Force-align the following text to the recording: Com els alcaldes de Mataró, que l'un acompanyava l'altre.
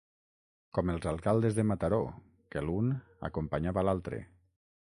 Com 0.77 0.91
els 0.93 1.05
alcaldes 1.11 1.59
de 1.59 1.67
Mataró, 1.73 2.01
que 2.55 2.65
l'un 2.69 2.91
acompanyava 3.31 3.89
l'altre. 3.91 4.23